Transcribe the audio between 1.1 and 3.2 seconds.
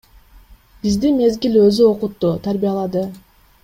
мезгил өзү окутту, тарбиялады.